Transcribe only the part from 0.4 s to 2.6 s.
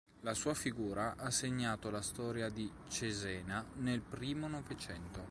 figura ha segnato la storia